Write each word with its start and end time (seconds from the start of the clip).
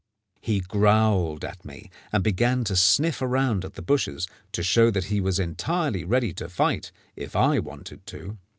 He 0.39 0.61
growled 0.61 1.45
at 1.45 1.63
me, 1.63 1.91
and 2.11 2.23
began 2.23 2.63
to 2.63 2.75
sniff 2.75 3.21
around 3.21 3.63
at 3.63 3.75
the 3.75 3.83
bushes, 3.83 4.27
to 4.51 4.63
show 4.63 4.89
that 4.89 5.03
he 5.13 5.21
was 5.21 5.37
entirely 5.37 6.03
ready 6.03 6.33
to 6.33 6.49
fight 6.49 6.91
if 7.15 7.35
I 7.35 7.59
wanted 7.59 8.07
to. 8.07 8.39